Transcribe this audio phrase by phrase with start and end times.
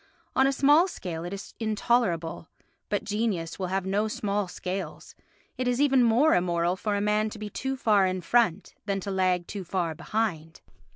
[0.35, 2.49] On a small scale it is intolerable,
[2.89, 5.13] but genius will have no small scales;
[5.59, 8.99] it is even more immoral for a man to be too far in front than
[9.01, 10.61] to lag too far behind.